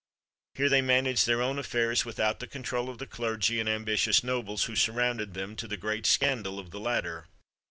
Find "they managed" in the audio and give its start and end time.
0.67-1.27